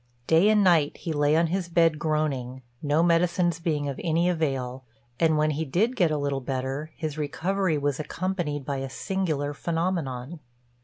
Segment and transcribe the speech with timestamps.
[0.25, 4.83] Day and night he lay on his bed groaning, no medicines being of any avail;
[5.19, 9.53] and when he did get a little better, his recovery was accompanied by a singular
[9.53, 10.39] phenomenon.